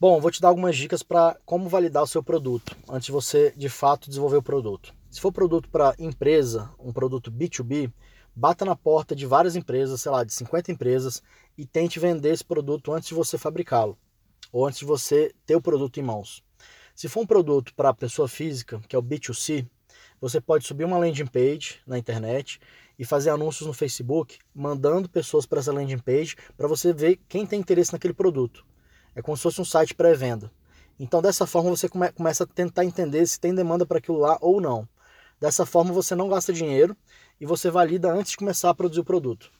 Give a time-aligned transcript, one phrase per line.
[0.00, 3.52] Bom, vou te dar algumas dicas para como validar o seu produto antes de você
[3.54, 4.94] de fato desenvolver o produto.
[5.10, 7.92] Se for produto para empresa, um produto B2B,
[8.34, 11.22] bata na porta de várias empresas, sei lá, de 50 empresas
[11.54, 13.98] e tente vender esse produto antes de você fabricá-lo
[14.50, 16.42] ou antes de você ter o produto em mãos.
[16.94, 19.68] Se for um produto para pessoa física, que é o B2C,
[20.18, 22.58] você pode subir uma landing page na internet
[22.98, 27.44] e fazer anúncios no Facebook, mandando pessoas para essa landing page para você ver quem
[27.44, 28.64] tem interesse naquele produto.
[29.14, 30.50] É como se fosse um site pré-venda.
[30.98, 34.36] Então, dessa forma, você come começa a tentar entender se tem demanda para aquilo lá
[34.40, 34.88] ou não.
[35.40, 36.96] Dessa forma, você não gasta dinheiro
[37.40, 39.50] e você valida antes de começar a produzir o produto.